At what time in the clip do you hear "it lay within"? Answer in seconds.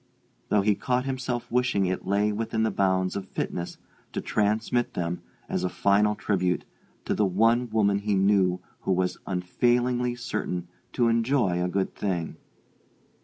1.85-2.63